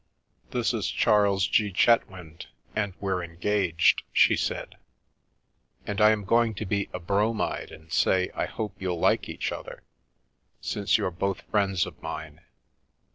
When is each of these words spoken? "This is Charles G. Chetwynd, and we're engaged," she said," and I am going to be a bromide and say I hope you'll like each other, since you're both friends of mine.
"This 0.49 0.73
is 0.73 0.87
Charles 0.89 1.45
G. 1.45 1.71
Chetwynd, 1.71 2.47
and 2.75 2.95
we're 2.99 3.21
engaged," 3.23 4.01
she 4.11 4.35
said," 4.35 4.77
and 5.85 6.01
I 6.01 6.09
am 6.09 6.25
going 6.25 6.55
to 6.55 6.65
be 6.65 6.89
a 6.91 6.99
bromide 6.99 7.69
and 7.71 7.93
say 7.93 8.31
I 8.33 8.45
hope 8.47 8.73
you'll 8.81 8.97
like 8.99 9.29
each 9.29 9.51
other, 9.51 9.83
since 10.59 10.97
you're 10.97 11.11
both 11.11 11.41
friends 11.51 11.85
of 11.85 12.01
mine. 12.01 12.41